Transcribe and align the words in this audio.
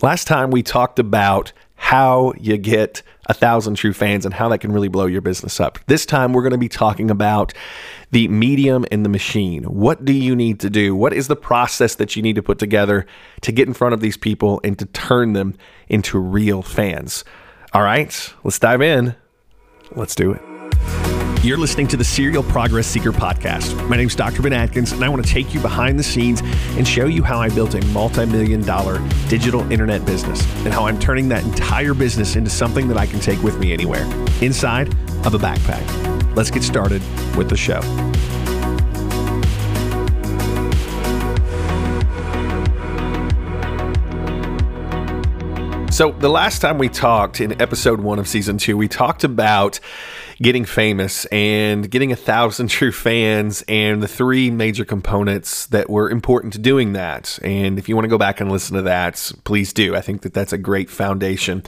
Last 0.00 0.28
time 0.28 0.52
we 0.52 0.62
talked 0.62 1.00
about 1.00 1.52
how 1.74 2.32
you 2.38 2.56
get 2.56 3.02
a 3.26 3.34
thousand 3.34 3.74
true 3.74 3.92
fans 3.92 4.24
and 4.24 4.32
how 4.32 4.48
that 4.50 4.58
can 4.58 4.70
really 4.70 4.86
blow 4.86 5.06
your 5.06 5.20
business 5.20 5.58
up. 5.58 5.80
This 5.86 6.06
time 6.06 6.32
we're 6.32 6.42
going 6.42 6.52
to 6.52 6.58
be 6.58 6.68
talking 6.68 7.10
about 7.10 7.52
the 8.12 8.28
medium 8.28 8.86
and 8.92 9.04
the 9.04 9.08
machine. 9.08 9.64
What 9.64 10.04
do 10.04 10.12
you 10.12 10.36
need 10.36 10.60
to 10.60 10.70
do? 10.70 10.94
What 10.94 11.12
is 11.12 11.26
the 11.26 11.34
process 11.34 11.96
that 11.96 12.14
you 12.14 12.22
need 12.22 12.36
to 12.36 12.42
put 12.44 12.60
together 12.60 13.06
to 13.40 13.50
get 13.50 13.66
in 13.66 13.74
front 13.74 13.92
of 13.92 14.00
these 14.00 14.16
people 14.16 14.60
and 14.62 14.78
to 14.78 14.86
turn 14.86 15.32
them 15.32 15.56
into 15.88 16.18
real 16.18 16.62
fans? 16.62 17.24
All 17.72 17.82
right, 17.82 18.34
let's 18.44 18.60
dive 18.60 18.82
in. 18.82 19.16
Let's 19.96 20.14
do 20.14 20.30
it. 20.32 20.47
You're 21.40 21.56
listening 21.56 21.86
to 21.88 21.96
the 21.96 22.02
Serial 22.02 22.42
Progress 22.42 22.88
Seeker 22.88 23.12
podcast. 23.12 23.88
My 23.88 23.96
name 23.96 24.08
is 24.08 24.16
Dr. 24.16 24.42
Ben 24.42 24.52
Adkins, 24.52 24.90
and 24.90 25.04
I 25.04 25.08
want 25.08 25.24
to 25.24 25.32
take 25.32 25.54
you 25.54 25.60
behind 25.60 25.96
the 25.96 26.02
scenes 26.02 26.42
and 26.76 26.86
show 26.86 27.06
you 27.06 27.22
how 27.22 27.38
I 27.38 27.48
built 27.48 27.76
a 27.76 27.84
multi 27.86 28.26
million 28.26 28.60
dollar 28.60 29.00
digital 29.28 29.60
internet 29.70 30.04
business 30.04 30.42
and 30.64 30.74
how 30.74 30.86
I'm 30.86 30.98
turning 30.98 31.28
that 31.28 31.44
entire 31.44 31.94
business 31.94 32.34
into 32.34 32.50
something 32.50 32.88
that 32.88 32.96
I 32.96 33.06
can 33.06 33.20
take 33.20 33.40
with 33.44 33.56
me 33.60 33.72
anywhere 33.72 34.02
inside 34.42 34.88
of 35.24 35.32
a 35.32 35.38
backpack. 35.38 36.34
Let's 36.34 36.50
get 36.50 36.64
started 36.64 37.02
with 37.36 37.48
the 37.48 37.56
show. 37.56 37.82
So, 45.92 46.12
the 46.12 46.28
last 46.28 46.60
time 46.60 46.78
we 46.78 46.88
talked 46.88 47.40
in 47.40 47.60
episode 47.62 48.00
one 48.00 48.18
of 48.18 48.26
season 48.26 48.58
two, 48.58 48.76
we 48.76 48.88
talked 48.88 49.22
about 49.22 49.78
getting 50.40 50.64
famous 50.64 51.24
and 51.26 51.90
getting 51.90 52.12
a 52.12 52.16
thousand 52.16 52.68
true 52.68 52.92
fans 52.92 53.62
and 53.68 54.02
the 54.02 54.08
three 54.08 54.50
major 54.50 54.84
components 54.84 55.66
that 55.66 55.90
were 55.90 56.08
important 56.08 56.52
to 56.52 56.58
doing 56.58 56.92
that. 56.92 57.38
And 57.42 57.78
if 57.78 57.88
you 57.88 57.96
want 57.96 58.04
to 58.04 58.08
go 58.08 58.18
back 58.18 58.40
and 58.40 58.50
listen 58.50 58.76
to 58.76 58.82
that, 58.82 59.32
please 59.44 59.72
do. 59.72 59.96
I 59.96 60.00
think 60.00 60.22
that 60.22 60.34
that's 60.34 60.52
a 60.52 60.58
great 60.58 60.90
foundation. 60.90 61.64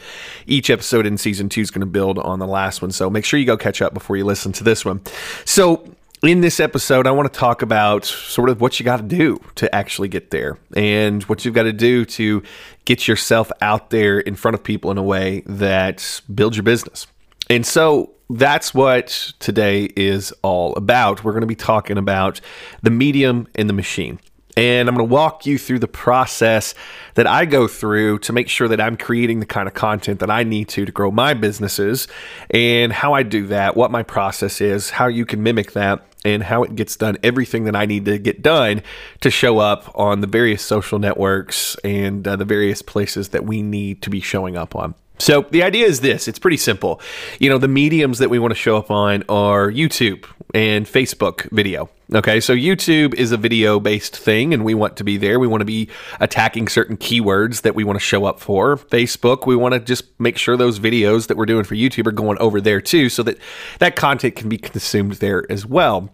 Each 0.46 0.70
episode 0.70 1.06
in 1.06 1.18
season 1.18 1.48
two 1.48 1.60
is 1.60 1.70
going 1.70 1.80
to 1.80 1.86
build 1.86 2.18
on 2.18 2.38
the 2.38 2.46
last 2.46 2.80
one. 2.82 2.92
So 2.92 3.10
make 3.10 3.24
sure 3.24 3.40
you 3.40 3.46
go 3.46 3.56
catch 3.56 3.82
up 3.82 3.92
before 3.92 4.16
you 4.16 4.24
listen 4.24 4.52
to 4.52 4.64
this 4.64 4.84
one. 4.84 5.00
So, 5.44 5.84
in 6.22 6.42
this 6.42 6.60
episode, 6.60 7.06
I 7.06 7.12
want 7.12 7.32
to 7.32 7.38
talk 7.38 7.62
about 7.62 8.04
sort 8.04 8.50
of 8.50 8.60
what 8.60 8.78
you 8.78 8.84
got 8.84 8.98
to 8.98 9.02
do 9.02 9.40
to 9.54 9.74
actually 9.74 10.08
get 10.08 10.30
there 10.30 10.58
and 10.76 11.22
what 11.24 11.46
you've 11.46 11.54
got 11.54 11.62
to 11.62 11.72
do 11.72 12.04
to 12.04 12.42
get 12.84 13.08
yourself 13.08 13.50
out 13.62 13.88
there 13.88 14.20
in 14.20 14.34
front 14.34 14.54
of 14.54 14.62
people 14.62 14.90
in 14.90 14.98
a 14.98 15.02
way 15.02 15.42
that 15.46 16.20
builds 16.34 16.58
your 16.58 16.64
business. 16.64 17.06
And 17.48 17.64
so 17.64 18.10
that's 18.30 18.72
what 18.72 19.32
today 19.40 19.90
is 19.96 20.32
all 20.42 20.74
about. 20.76 21.24
We're 21.24 21.32
going 21.32 21.40
to 21.40 21.48
be 21.48 21.56
talking 21.56 21.98
about 21.98 22.40
the 22.80 22.90
medium 22.90 23.48
and 23.56 23.68
the 23.68 23.74
machine. 23.74 24.20
And 24.56 24.88
I'm 24.88 24.94
going 24.94 25.08
to 25.08 25.12
walk 25.12 25.46
you 25.46 25.58
through 25.58 25.78
the 25.78 25.88
process 25.88 26.74
that 27.14 27.26
I 27.26 27.44
go 27.44 27.66
through 27.66 28.18
to 28.20 28.32
make 28.32 28.48
sure 28.48 28.68
that 28.68 28.80
I'm 28.80 28.96
creating 28.96 29.40
the 29.40 29.46
kind 29.46 29.68
of 29.68 29.74
content 29.74 30.20
that 30.20 30.30
I 30.30 30.42
need 30.42 30.68
to 30.70 30.84
to 30.84 30.92
grow 30.92 31.10
my 31.10 31.34
businesses 31.34 32.08
and 32.50 32.92
how 32.92 33.14
I 33.14 33.22
do 33.22 33.46
that, 33.48 33.76
what 33.76 33.90
my 33.90 34.02
process 34.02 34.60
is, 34.60 34.90
how 34.90 35.06
you 35.06 35.24
can 35.24 35.42
mimic 35.42 35.72
that, 35.72 36.04
and 36.24 36.42
how 36.42 36.62
it 36.62 36.74
gets 36.76 36.96
done, 36.96 37.16
everything 37.22 37.64
that 37.64 37.76
I 37.76 37.86
need 37.86 38.04
to 38.04 38.18
get 38.18 38.42
done 38.42 38.82
to 39.20 39.30
show 39.30 39.58
up 39.58 39.90
on 39.94 40.20
the 40.20 40.26
various 40.26 40.62
social 40.62 40.98
networks 40.98 41.76
and 41.82 42.26
uh, 42.26 42.36
the 42.36 42.44
various 42.44 42.82
places 42.82 43.30
that 43.30 43.44
we 43.44 43.62
need 43.62 44.02
to 44.02 44.10
be 44.10 44.20
showing 44.20 44.56
up 44.56 44.76
on. 44.76 44.94
So 45.20 45.42
the 45.50 45.62
idea 45.62 45.86
is 45.86 46.00
this 46.00 46.28
it's 46.28 46.38
pretty 46.38 46.56
simple. 46.56 47.00
You 47.38 47.50
know, 47.50 47.58
the 47.58 47.68
mediums 47.68 48.18
that 48.18 48.30
we 48.30 48.38
want 48.38 48.52
to 48.52 48.58
show 48.58 48.76
up 48.76 48.90
on 48.90 49.22
are 49.28 49.70
YouTube 49.70 50.24
and 50.54 50.86
Facebook 50.86 51.48
video. 51.50 51.90
Okay, 52.12 52.40
so 52.40 52.54
YouTube 52.54 53.14
is 53.14 53.30
a 53.30 53.36
video 53.36 53.78
based 53.78 54.16
thing 54.16 54.52
and 54.52 54.64
we 54.64 54.74
want 54.74 54.96
to 54.96 55.04
be 55.04 55.16
there. 55.16 55.38
We 55.38 55.46
want 55.46 55.60
to 55.60 55.66
be 55.66 55.88
attacking 56.18 56.68
certain 56.68 56.96
keywords 56.96 57.62
that 57.62 57.74
we 57.74 57.84
want 57.84 57.98
to 57.98 58.04
show 58.04 58.24
up 58.24 58.40
for. 58.40 58.78
Facebook, 58.78 59.46
we 59.46 59.54
want 59.54 59.74
to 59.74 59.80
just 59.80 60.04
make 60.18 60.36
sure 60.38 60.56
those 60.56 60.80
videos 60.80 61.28
that 61.28 61.36
we're 61.36 61.46
doing 61.46 61.64
for 61.64 61.76
YouTube 61.76 62.06
are 62.06 62.12
going 62.12 62.38
over 62.38 62.60
there 62.60 62.80
too 62.80 63.10
so 63.10 63.22
that 63.22 63.38
that 63.78 63.94
content 63.94 64.34
can 64.34 64.48
be 64.48 64.58
consumed 64.58 65.14
there 65.14 65.44
as 65.52 65.66
well 65.66 66.10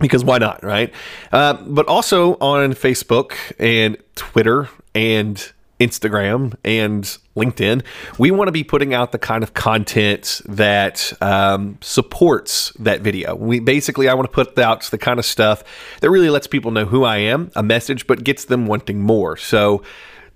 because 0.00 0.24
why 0.24 0.38
not, 0.38 0.64
right? 0.64 0.92
Uh, 1.30 1.54
but 1.54 1.86
also 1.86 2.34
on 2.34 2.72
Facebook 2.72 3.34
and 3.58 3.96
Twitter 4.16 4.68
and 4.94 5.52
Instagram 5.80 6.54
and 6.64 7.04
LinkedIn, 7.36 7.82
we 8.18 8.30
want 8.30 8.48
to 8.48 8.52
be 8.52 8.62
putting 8.62 8.94
out 8.94 9.12
the 9.12 9.18
kind 9.18 9.42
of 9.42 9.54
content 9.54 10.42
that 10.44 11.12
um, 11.22 11.78
supports 11.80 12.72
that 12.78 13.00
video. 13.00 13.34
We 13.34 13.60
basically, 13.60 14.08
I 14.08 14.14
want 14.14 14.30
to 14.30 14.32
put 14.32 14.58
out 14.58 14.82
the 14.84 14.98
kind 14.98 15.18
of 15.18 15.24
stuff 15.24 15.64
that 16.00 16.10
really 16.10 16.30
lets 16.30 16.46
people 16.46 16.70
know 16.70 16.84
who 16.84 17.04
I 17.04 17.16
am, 17.16 17.50
a 17.56 17.62
message, 17.62 18.06
but 18.06 18.22
gets 18.22 18.44
them 18.44 18.66
wanting 18.66 19.00
more. 19.00 19.36
So, 19.36 19.82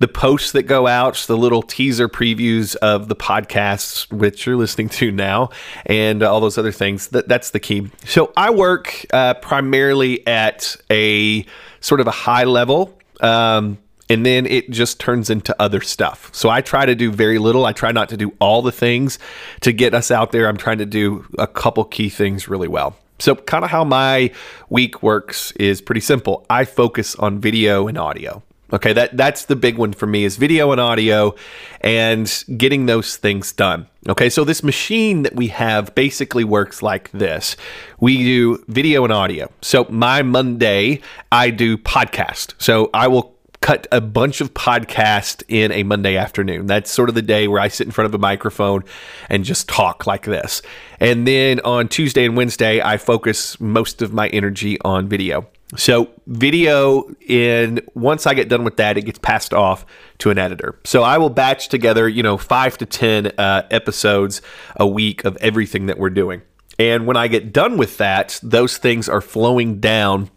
the 0.01 0.09
posts 0.09 0.53
that 0.53 0.65
go 0.65 0.87
out, 0.87 1.15
the 1.29 1.37
little 1.37 1.63
teaser 1.63 2.09
previews 2.09 2.75
of 2.77 3.09
the 3.09 3.17
podcasts, 3.17 4.13
which 4.13 4.45
you're 4.45 4.57
listening 4.57 4.89
to 4.89 5.11
now, 5.11 5.51
and 5.87 6.23
all 6.23 6.41
those 6.41 6.59
other 6.59 6.73
things. 6.73 7.09
That, 7.09 7.29
that's 7.29 7.51
the 7.51 7.61
key. 7.61 7.91
So 8.05 8.33
I 8.37 8.51
work 8.51 9.07
uh, 9.13 9.35
primarily 9.35 10.27
at 10.27 10.77
a 10.91 11.47
sort 11.81 12.01
of 12.01 12.07
a 12.07 12.11
high 12.11 12.45
level. 12.45 12.99
Um, 13.21 13.79
and 14.09 14.25
then 14.25 14.47
it 14.47 14.71
just 14.71 15.01
turns 15.01 15.31
into 15.31 15.55
other 15.61 15.81
stuff. 15.81 16.31
So 16.33 16.51
I 16.51 16.61
try 16.61 16.87
to 16.87 16.95
do 16.95 17.11
very 17.11 17.39
little. 17.39 17.65
I 17.65 17.73
try 17.73 17.93
not 17.93 18.09
to 18.11 18.17
do 18.17 18.35
all 18.39 18.63
the 18.63 18.73
things 18.73 19.19
to 19.61 19.73
get 19.73 19.95
us 19.95 20.11
out 20.11 20.33
there. 20.33 20.49
I'm 20.49 20.57
trying 20.57 20.79
to 20.79 20.87
do 20.87 21.27
a 21.39 21.47
couple 21.47 21.85
key 21.85 22.09
things 22.09 22.49
really 22.49 22.69
well. 22.69 22.97
So, 23.21 23.37
kind 23.37 23.65
of 23.65 23.71
how 23.71 23.85
my 23.85 24.33
week 24.69 25.03
works 25.03 25.53
is 25.53 25.81
pretty 25.81 26.01
simple. 26.01 26.45
I 26.51 26.65
focus 26.65 27.15
on 27.15 27.39
video 27.39 27.87
and 27.87 27.97
audio. 27.97 28.43
Okay, 28.73 28.93
that 28.93 29.17
that's 29.17 29.45
the 29.45 29.55
big 29.55 29.79
one 29.79 29.93
for 29.93 30.07
me 30.07 30.25
is 30.25 30.37
video 30.37 30.73
and 30.73 30.81
audio 30.81 31.35
and 31.81 32.45
getting 32.57 32.87
those 32.87 33.17
things 33.17 33.53
done. 33.53 33.87
Okay, 34.09 34.29
so 34.29 34.43
this 34.43 34.65
machine 34.65 35.23
that 35.23 35.37
we 35.37 35.49
have 35.49 35.95
basically 35.95 36.45
works 36.45 36.83
like 36.83 37.11
this. 37.13 37.57
We 38.01 38.17
do 38.25 38.65
video 38.67 39.05
and 39.05 39.13
audio. 39.13 39.51
So 39.63 39.87
my 39.91 40.23
Monday, 40.23 41.03
I 41.31 41.51
do 41.51 41.79
podcast. 41.79 42.55
So 42.59 42.91
I 42.93 43.07
will 43.07 43.34
cut 43.65 43.87
a 43.91 43.99
bunch 43.99 44.43
of 44.43 44.53
podcasts 44.53 45.43
in 45.49 45.73
a 45.73 45.83
Monday 45.85 46.19
afternoon. 46.19 46.67
That's 46.67 46.91
sort 46.91 47.09
of 47.09 47.15
the 47.15 47.23
day 47.23 47.49
where 47.49 47.63
I 47.63 47.69
sit 47.69 47.87
in 47.87 47.93
front 47.93 48.05
of 48.05 48.15
a 48.15 48.19
microphone 48.19 48.85
and 49.31 49.43
just 49.43 49.71
talk 49.71 50.07
like 50.07 50.25
this. 50.25 50.61
And 51.01 51.27
then 51.27 51.61
on 51.61 51.89
Tuesday 51.89 52.27
and 52.27 52.37
Wednesday, 52.37 52.83
I 52.83 52.99
focus 52.99 53.59
most 53.59 54.03
of 54.03 54.13
my 54.13 54.29
energy 54.29 54.79
on 54.83 55.09
video. 55.09 55.49
So, 55.77 56.11
video 56.27 57.09
in 57.27 57.81
once 57.95 58.27
I 58.27 58.35
get 58.35 58.51
done 58.51 58.65
with 58.65 58.77
that, 58.77 58.99
it 58.99 59.07
gets 59.07 59.19
passed 59.19 59.55
off 59.55 59.87
to 60.19 60.29
an 60.29 60.37
editor. 60.37 60.79
So, 60.85 61.03
I 61.03 61.17
will 61.17 61.31
batch 61.31 61.71
together, 61.71 62.07
you 62.07 62.23
know, 62.23 62.37
five 62.37 62.77
to 62.79 62.87
10 62.87 63.33
uh, 63.39 63.63
episodes 63.71 64.43
a 64.77 64.87
week 64.87 65.25
of 65.25 65.39
everything 65.39 65.87
that 65.87 65.99
we're 65.99 66.11
doing. 66.11 66.43
And 66.79 67.07
when 67.07 67.17
I 67.17 67.29
get 67.29 67.51
done 67.51 67.79
with 67.79 67.97
that, 67.97 68.39
those 68.43 68.77
things 68.77 69.09
are 69.09 69.23
flowing 69.23 69.81
down 69.81 70.29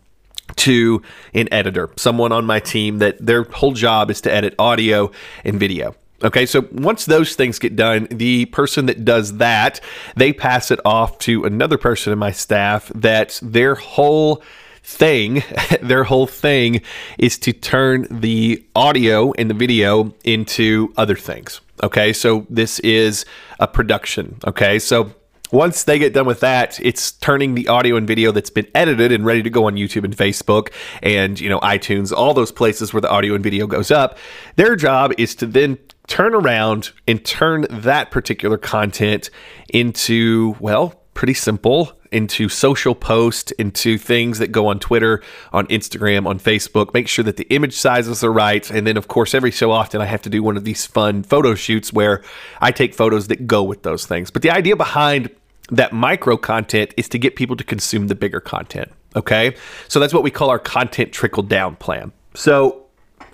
to 0.55 1.01
an 1.33 1.47
editor, 1.51 1.89
someone 1.95 2.31
on 2.31 2.45
my 2.45 2.59
team 2.59 2.99
that 2.99 3.23
their 3.23 3.43
whole 3.43 3.73
job 3.73 4.09
is 4.09 4.21
to 4.21 4.33
edit 4.33 4.55
audio 4.57 5.11
and 5.43 5.59
video. 5.59 5.95
Okay, 6.23 6.47
so 6.47 6.67
once 6.71 7.05
those 7.05 7.35
things 7.35 7.59
get 7.59 7.75
done, 7.75 8.07
the 8.09 8.45
person 8.45 8.87
that 8.87 9.05
does 9.05 9.37
that, 9.37 9.79
they 10.15 10.33
pass 10.33 10.71
it 10.71 10.79
off 10.83 11.19
to 11.19 11.43
another 11.45 11.77
person 11.77 12.11
in 12.11 12.17
my 12.17 12.31
staff 12.31 12.91
that 12.95 13.39
their 13.43 13.75
whole 13.75 14.41
thing, 14.81 15.43
their 15.81 16.05
whole 16.05 16.25
thing 16.25 16.81
is 17.19 17.37
to 17.39 17.53
turn 17.53 18.07
the 18.09 18.65
audio 18.75 19.31
and 19.33 19.49
the 19.49 19.53
video 19.53 20.13
into 20.23 20.91
other 20.97 21.15
things. 21.15 21.61
Okay, 21.83 22.13
so 22.13 22.47
this 22.49 22.79
is 22.79 23.25
a 23.59 23.67
production. 23.67 24.39
Okay, 24.47 24.79
so 24.79 25.13
once 25.51 25.83
they 25.83 25.99
get 25.99 26.13
done 26.13 26.25
with 26.25 26.39
that, 26.41 26.79
it's 26.79 27.11
turning 27.13 27.55
the 27.55 27.67
audio 27.67 27.95
and 27.95 28.07
video 28.07 28.31
that's 28.31 28.49
been 28.49 28.67
edited 28.75 29.11
and 29.11 29.25
ready 29.25 29.43
to 29.43 29.49
go 29.49 29.65
on 29.65 29.75
YouTube 29.75 30.03
and 30.03 30.15
Facebook 30.15 30.71
and, 31.01 31.39
you 31.39 31.49
know, 31.49 31.59
iTunes, 31.61 32.11
all 32.11 32.33
those 32.33 32.51
places 32.51 32.93
where 32.93 33.01
the 33.01 33.09
audio 33.09 33.33
and 33.33 33.43
video 33.43 33.67
goes 33.67 33.91
up. 33.91 34.17
Their 34.55 34.75
job 34.75 35.13
is 35.17 35.35
to 35.35 35.45
then 35.45 35.77
turn 36.07 36.33
around 36.33 36.91
and 37.07 37.23
turn 37.23 37.65
that 37.69 38.11
particular 38.11 38.57
content 38.57 39.29
into, 39.69 40.55
well, 40.59 41.01
pretty 41.13 41.33
simple 41.33 41.96
into 42.11 42.49
social 42.49 42.95
posts, 42.95 43.51
into 43.53 43.97
things 43.97 44.39
that 44.39 44.51
go 44.51 44.67
on 44.67 44.79
Twitter, 44.79 45.21
on 45.51 45.67
Instagram, 45.67 46.27
on 46.27 46.39
Facebook. 46.39 46.93
Make 46.93 47.07
sure 47.07 47.23
that 47.23 47.37
the 47.37 47.47
image 47.49 47.73
sizes 47.73 48.23
are 48.23 48.31
right. 48.31 48.69
And 48.69 48.85
then, 48.85 48.97
of 48.97 49.07
course, 49.07 49.33
every 49.33 49.51
so 49.51 49.71
often 49.71 50.01
I 50.01 50.05
have 50.05 50.21
to 50.23 50.29
do 50.29 50.43
one 50.43 50.57
of 50.57 50.63
these 50.63 50.85
fun 50.85 51.23
photo 51.23 51.55
shoots 51.55 51.91
where 51.93 52.23
I 52.61 52.71
take 52.71 52.93
photos 52.93 53.27
that 53.27 53.47
go 53.47 53.63
with 53.63 53.83
those 53.83 54.05
things. 54.05 54.31
But 54.31 54.41
the 54.41 54.51
idea 54.51 54.75
behind 54.75 55.29
that 55.69 55.93
micro 55.93 56.37
content 56.37 56.93
is 56.97 57.09
to 57.09 57.19
get 57.19 57.35
people 57.35 57.55
to 57.55 57.63
consume 57.63 58.07
the 58.07 58.15
bigger 58.15 58.39
content. 58.39 58.91
Okay. 59.15 59.55
So 59.87 59.99
that's 59.99 60.13
what 60.13 60.23
we 60.23 60.31
call 60.31 60.49
our 60.49 60.59
content 60.59 61.11
trickle 61.11 61.43
down 61.43 61.75
plan. 61.75 62.11
So, 62.33 62.85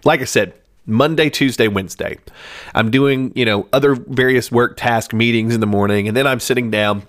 like 0.03 0.21
I 0.21 0.25
said, 0.25 0.53
Monday, 0.85 1.29
Tuesday, 1.29 1.67
Wednesday, 1.67 2.17
I'm 2.75 2.91
doing, 2.91 3.31
you 3.35 3.45
know, 3.45 3.67
other 3.71 3.95
various 3.95 4.51
work 4.51 4.75
task 4.75 5.13
meetings 5.13 5.53
in 5.53 5.61
the 5.61 5.67
morning, 5.67 6.07
and 6.07 6.17
then 6.17 6.27
I'm 6.27 6.41
sitting 6.41 6.71
down 6.71 7.03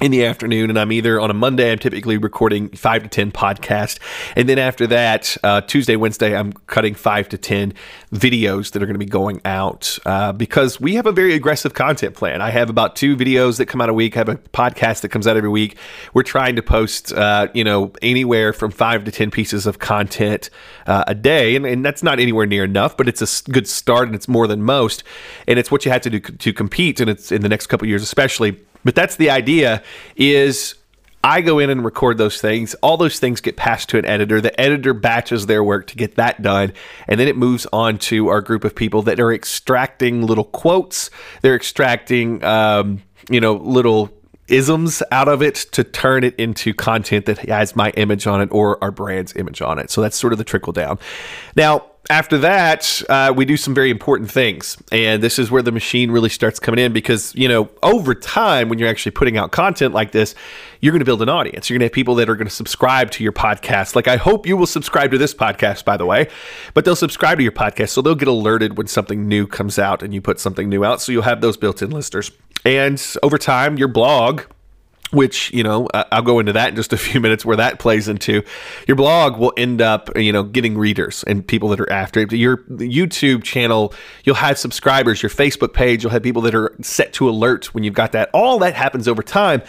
in 0.00 0.10
the 0.10 0.24
afternoon, 0.24 0.70
and 0.70 0.78
I'm 0.78 0.92
either 0.92 1.20
on 1.20 1.30
a 1.30 1.34
Monday. 1.34 1.70
I'm 1.70 1.78
typically 1.78 2.16
recording 2.16 2.70
five 2.70 3.02
to 3.02 3.08
ten 3.08 3.30
podcast, 3.30 3.98
and 4.34 4.48
then 4.48 4.58
after 4.58 4.86
that, 4.86 5.36
uh, 5.44 5.60
Tuesday, 5.60 5.96
Wednesday, 5.96 6.34
I'm 6.34 6.52
cutting 6.52 6.94
five 6.94 7.28
to 7.30 7.38
ten 7.38 7.74
videos 8.12 8.72
that 8.72 8.82
are 8.82 8.86
going 8.86 8.94
to 8.94 8.98
be 8.98 9.04
going 9.04 9.40
out 9.44 9.98
uh, 10.06 10.32
because 10.32 10.80
we 10.80 10.94
have 10.94 11.06
a 11.06 11.12
very 11.12 11.34
aggressive 11.34 11.74
content 11.74 12.14
plan. 12.14 12.40
I 12.40 12.50
have 12.50 12.70
about 12.70 12.96
two 12.96 13.16
videos 13.16 13.58
that 13.58 13.66
come 13.66 13.80
out 13.80 13.88
a 13.88 13.94
week. 13.94 14.16
I 14.16 14.20
have 14.20 14.28
a 14.28 14.36
podcast 14.36 15.02
that 15.02 15.10
comes 15.10 15.26
out 15.26 15.36
every 15.36 15.50
week. 15.50 15.76
We're 16.14 16.22
trying 16.22 16.56
to 16.56 16.62
post, 16.62 17.12
uh, 17.12 17.48
you 17.52 17.64
know, 17.64 17.92
anywhere 18.00 18.52
from 18.52 18.70
five 18.70 19.04
to 19.04 19.12
ten 19.12 19.30
pieces 19.30 19.66
of 19.66 19.78
content 19.78 20.50
uh, 20.86 21.04
a 21.06 21.14
day, 21.14 21.56
and, 21.56 21.66
and 21.66 21.84
that's 21.84 22.02
not 22.02 22.18
anywhere 22.18 22.46
near 22.46 22.64
enough, 22.64 22.96
but 22.96 23.06
it's 23.06 23.20
a 23.20 23.50
good 23.50 23.68
start, 23.68 24.06
and 24.08 24.14
it's 24.14 24.28
more 24.28 24.46
than 24.46 24.62
most, 24.62 25.04
and 25.46 25.58
it's 25.58 25.70
what 25.70 25.84
you 25.84 25.90
have 25.90 26.00
to 26.02 26.10
do 26.10 26.20
to 26.20 26.52
compete, 26.52 27.00
and 27.00 27.10
it's 27.10 27.30
in 27.30 27.42
the 27.42 27.48
next 27.48 27.66
couple 27.66 27.86
years, 27.86 28.02
especially 28.02 28.58
but 28.84 28.94
that's 28.94 29.16
the 29.16 29.30
idea 29.30 29.82
is 30.16 30.74
I 31.22 31.42
go 31.42 31.58
in 31.58 31.68
and 31.68 31.84
record 31.84 32.16
those 32.16 32.40
things. 32.40 32.74
All 32.76 32.96
those 32.96 33.18
things 33.18 33.40
get 33.40 33.56
passed 33.56 33.90
to 33.90 33.98
an 33.98 34.06
editor. 34.06 34.40
The 34.40 34.58
editor 34.58 34.94
batches 34.94 35.46
their 35.46 35.62
work 35.62 35.86
to 35.88 35.96
get 35.96 36.14
that 36.16 36.40
done. 36.40 36.72
And 37.08 37.20
then 37.20 37.28
it 37.28 37.36
moves 37.36 37.66
on 37.72 37.98
to 37.98 38.28
our 38.28 38.40
group 38.40 38.64
of 38.64 38.74
people 38.74 39.02
that 39.02 39.20
are 39.20 39.32
extracting 39.32 40.26
little 40.26 40.44
quotes. 40.44 41.10
They're 41.42 41.56
extracting, 41.56 42.42
um, 42.42 43.02
you 43.28 43.40
know, 43.40 43.54
little 43.54 44.10
isms 44.48 45.02
out 45.12 45.28
of 45.28 45.42
it 45.42 45.54
to 45.54 45.84
turn 45.84 46.24
it 46.24 46.34
into 46.36 46.74
content 46.74 47.26
that 47.26 47.38
has 47.38 47.76
my 47.76 47.90
image 47.90 48.26
on 48.26 48.40
it 48.40 48.48
or 48.50 48.82
our 48.82 48.90
brand's 48.90 49.36
image 49.36 49.60
on 49.60 49.78
it. 49.78 49.90
So 49.90 50.00
that's 50.00 50.16
sort 50.16 50.32
of 50.32 50.38
the 50.38 50.44
trickle 50.44 50.72
down. 50.72 50.98
Now, 51.54 51.89
after 52.10 52.38
that, 52.38 53.02
uh, 53.08 53.32
we 53.34 53.44
do 53.44 53.56
some 53.56 53.72
very 53.72 53.88
important 53.88 54.30
things. 54.30 54.76
And 54.90 55.22
this 55.22 55.38
is 55.38 55.50
where 55.50 55.62
the 55.62 55.70
machine 55.70 56.10
really 56.10 56.28
starts 56.28 56.58
coming 56.58 56.84
in 56.84 56.92
because, 56.92 57.32
you 57.36 57.48
know, 57.48 57.70
over 57.84 58.16
time, 58.16 58.68
when 58.68 58.80
you're 58.80 58.88
actually 58.88 59.12
putting 59.12 59.36
out 59.36 59.52
content 59.52 59.94
like 59.94 60.10
this, 60.10 60.34
you're 60.80 60.90
going 60.90 61.00
to 61.00 61.04
build 61.04 61.22
an 61.22 61.28
audience. 61.28 61.70
You're 61.70 61.76
going 61.76 61.82
to 61.82 61.86
have 61.86 61.92
people 61.92 62.16
that 62.16 62.28
are 62.28 62.34
going 62.34 62.48
to 62.48 62.54
subscribe 62.54 63.12
to 63.12 63.22
your 63.22 63.32
podcast. 63.32 63.94
Like, 63.94 64.08
I 64.08 64.16
hope 64.16 64.44
you 64.44 64.56
will 64.56 64.66
subscribe 64.66 65.12
to 65.12 65.18
this 65.18 65.32
podcast, 65.32 65.84
by 65.84 65.96
the 65.96 66.04
way, 66.04 66.28
but 66.74 66.84
they'll 66.84 66.96
subscribe 66.96 67.38
to 67.38 67.44
your 67.44 67.52
podcast. 67.52 67.90
So 67.90 68.02
they'll 68.02 68.16
get 68.16 68.28
alerted 68.28 68.76
when 68.76 68.88
something 68.88 69.28
new 69.28 69.46
comes 69.46 69.78
out 69.78 70.02
and 70.02 70.12
you 70.12 70.20
put 70.20 70.40
something 70.40 70.68
new 70.68 70.84
out. 70.84 71.00
So 71.00 71.12
you'll 71.12 71.22
have 71.22 71.40
those 71.40 71.56
built 71.56 71.80
in 71.80 71.90
listeners. 71.90 72.32
And 72.64 73.00
over 73.22 73.38
time, 73.38 73.78
your 73.78 73.88
blog 73.88 74.42
which 75.10 75.52
you 75.52 75.62
know 75.62 75.88
i'll 75.92 76.22
go 76.22 76.38
into 76.38 76.52
that 76.52 76.68
in 76.70 76.76
just 76.76 76.92
a 76.92 76.96
few 77.10 77.20
minutes 77.20 77.44
where 77.44 77.56
that 77.56 77.78
plays 77.78 78.08
into. 78.08 78.42
Your 78.86 78.96
blog 78.96 79.38
will 79.38 79.52
end 79.56 79.80
up 79.82 80.16
you 80.16 80.32
know 80.32 80.42
getting 80.42 80.76
readers 80.76 81.24
and 81.24 81.46
people 81.46 81.68
that 81.70 81.80
are 81.80 81.90
after 81.90 82.20
it. 82.20 82.32
Your 82.32 82.58
youtube 82.58 83.42
channel 83.42 83.94
you'll 84.24 84.36
have 84.36 84.58
subscribers. 84.58 85.22
Your 85.22 85.30
facebook 85.30 85.72
page 85.72 86.02
you'll 86.02 86.12
have 86.12 86.22
people 86.22 86.42
that 86.42 86.54
are 86.54 86.74
set 86.80 87.12
to 87.14 87.28
alert 87.28 87.74
when 87.74 87.84
you've 87.84 87.94
got 87.94 88.12
that. 88.12 88.30
All 88.32 88.58
that 88.60 88.74
happens 88.74 89.08
over 89.08 89.22
time 89.22 89.62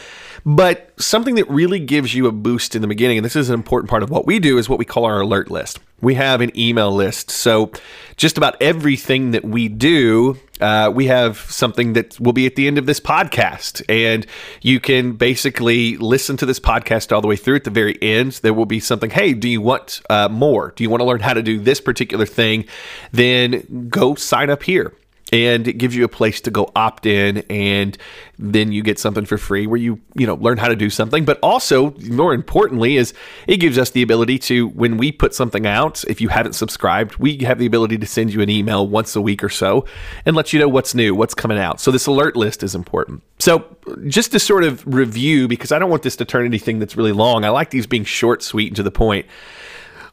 but 0.45 0.91
something 0.97 1.35
that 1.35 1.49
really 1.49 1.79
gives 1.79 2.13
you 2.13 2.27
a 2.27 2.31
boost 2.31 2.75
in 2.75 2.81
the 2.81 2.88
beginning, 2.88 3.17
and 3.17 3.25
this 3.25 3.35
is 3.35 3.49
an 3.49 3.53
important 3.53 3.89
part 3.89 4.03
of 4.03 4.09
what 4.09 4.25
we 4.25 4.39
do, 4.39 4.57
is 4.57 4.67
what 4.67 4.79
we 4.79 4.85
call 4.85 5.05
our 5.05 5.21
alert 5.21 5.51
list. 5.51 5.79
We 6.01 6.15
have 6.15 6.41
an 6.41 6.57
email 6.57 6.91
list. 6.91 7.29
So 7.29 7.71
just 8.17 8.38
about 8.38 8.59
everything 8.59 9.31
that 9.31 9.45
we 9.45 9.67
do, 9.67 10.39
uh, 10.59 10.91
we 10.93 11.07
have 11.07 11.38
something 11.38 11.93
that 11.93 12.19
will 12.19 12.33
be 12.33 12.47
at 12.47 12.55
the 12.55 12.67
end 12.67 12.79
of 12.79 12.88
this 12.88 12.99
podcast. 12.99 13.83
And 13.88 14.25
you 14.61 14.79
can 14.79 15.13
basically 15.13 15.97
listen 15.97 16.38
to 16.38 16.45
this 16.47 16.59
podcast 16.59 17.11
all 17.11 17.21
the 17.21 17.27
way 17.27 17.35
through 17.35 17.57
at 17.57 17.65
the 17.65 17.69
very 17.69 18.01
end. 18.01 18.33
There 18.41 18.53
will 18.53 18.65
be 18.65 18.79
something, 18.79 19.11
hey, 19.11 19.33
do 19.33 19.47
you 19.47 19.61
want 19.61 20.01
uh, 20.09 20.27
more? 20.29 20.73
Do 20.75 20.83
you 20.83 20.89
want 20.89 21.01
to 21.01 21.05
learn 21.05 21.19
how 21.19 21.33
to 21.33 21.43
do 21.43 21.59
this 21.59 21.79
particular 21.79 22.25
thing? 22.25 22.65
Then 23.11 23.88
go 23.89 24.15
sign 24.15 24.49
up 24.49 24.63
here 24.63 24.93
and 25.31 25.68
it 25.68 25.74
gives 25.74 25.95
you 25.95 26.04
a 26.04 26.10
place 26.10 26.42
to 26.42 26.51
go 26.51 26.69
opt 26.75 27.06
in 27.06 27.39
and 27.50 27.98
then 28.38 28.72
you 28.72 28.83
get 28.83 29.00
something 29.00 29.25
for 29.25 29.38
free 29.38 29.66
where 29.66 29.80
you 29.80 30.00
you 30.16 30.28
know 30.28 30.36
learn 30.36 30.57
how 30.57 30.68
to 30.68 30.75
do 30.75 30.89
something. 30.89 31.24
But 31.25 31.39
also 31.42 31.92
more 32.10 32.33
importantly 32.33 32.98
is 32.98 33.13
it 33.48 33.57
gives 33.57 33.78
us 33.78 33.92
the 33.92 34.01
ability 34.01 34.39
to 34.39 34.68
when 34.69 34.98
we 34.98 35.12
put 35.12 35.33
something 35.33 35.66
out 35.66 36.04
if 36.06 36.19
you 36.19 36.30
haven't 36.30 36.54
subscribed 36.54 37.16
we 37.18 37.38
have 37.39 37.60
the 37.60 37.66
ability 37.66 37.98
to 37.98 38.06
send 38.06 38.33
you 38.33 38.42
an 38.42 38.50
email 38.50 38.88
once 38.88 39.16
a 39.16 39.22
week 39.22 39.44
or 39.44 39.50
so 39.50 39.86
and 40.25 40.36
let 40.36 40.51
you 40.54 40.60
know 40.60 40.68
what's 40.68 40.94
new 40.94 41.16
what's 41.16 41.34
coming 41.34 41.57
out. 41.57 41.80
So 41.80 41.92
this 41.92 42.07
alert 42.07 42.36
list 42.36 42.63
is 42.63 42.75
important. 42.75 43.24
So 43.39 43.77
just 44.07 44.31
to 44.31 44.39
sort 44.39 44.63
of 44.63 44.86
review 44.86 45.48
because 45.48 45.72
i 45.72 45.80
don't 45.80 45.89
want 45.89 46.04
this 46.04 46.16
to 46.16 46.25
turn 46.25 46.45
anything 46.45 46.80
that's 46.80 46.95
really 46.95 47.12
long 47.12 47.44
i 47.44 47.50
like 47.50 47.69
these 47.72 47.88
being 47.88 48.04
short 48.04 48.44
sweet 48.44 48.68
and 48.68 48.75
to 48.75 48.84
the 48.84 48.92
point 48.92 49.25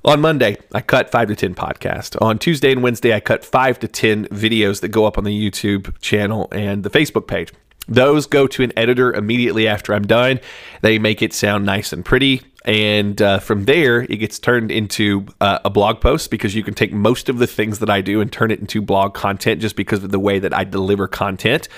on 0.05 0.21
Monday, 0.21 0.57
I 0.73 0.81
cut 0.81 1.11
five 1.11 1.29
to 1.29 1.37
10 1.37 1.55
podcasts. 1.55 2.21
On 2.23 2.39
Tuesday 2.39 2.73
and 2.73 2.83
Wednesday, 2.83 3.15
I 3.15 3.21
cut 3.21 3.45
five 3.45 3.79
to 3.81 3.89
10 3.89 4.27
videos 4.29 4.81
that 4.81 4.89
go 4.89 5.07
up 5.07 5.19
on 5.19 5.25
the 5.25 5.51
YouTube 5.51 5.99
channel 6.01 6.49
and 6.53 6.83
the 6.85 6.91
Facebook 6.91 7.27
page. 7.27 7.53
Those 7.89 8.27
go 8.27 8.47
to 8.47 8.63
an 8.63 8.73
editor 8.77 9.13
immediately 9.13 9.67
after 9.67 9.95
I'm 9.95 10.07
done. 10.07 10.41
They 10.83 10.99
make 10.99 11.23
it 11.23 11.33
sound 11.33 11.65
nice 11.65 11.93
and 11.93 12.05
pretty 12.05 12.43
and 12.69 13.21
uh, 13.21 13.39
from 13.41 13.65
there 13.65 14.03
it 14.03 14.17
gets 14.19 14.39
turned 14.39 14.71
into 14.71 15.27
uh, 15.41 15.59
a 15.65 15.71
blog 15.71 16.01
post 16.01 16.31
because 16.31 16.55
you 16.55 16.63
can 16.63 16.75
take 16.75 16.93
most 16.93 17.29
of 17.29 17.39
the 17.39 17.47
things 17.47 17.81
that 17.81 17.91
i 17.91 18.01
do 18.01 18.21
and 18.21 18.31
turn 18.31 18.51
it 18.51 18.61
into 18.61 18.81
blog 18.81 19.15
content 19.15 19.61
just 19.61 19.75
because 19.75 20.05
of 20.05 20.11
the 20.11 20.19
way 20.21 20.39
that 20.39 20.55
i 20.55 20.63
deliver 20.63 21.09
content. 21.09 21.69